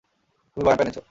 তুমি 0.57 0.63
বয়ামটা 0.65 0.83
এনেছ। 0.85 0.97